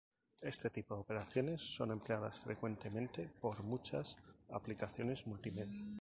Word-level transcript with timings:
Este 0.41 0.71
tipo 0.71 0.95
de 0.95 1.01
operaciones 1.01 1.61
son 1.61 1.91
empleadas 1.91 2.39
frecuentemente 2.39 3.29
por 3.39 3.61
muchas 3.61 4.17
aplicaciones 4.49 5.27
multimedia. 5.27 5.85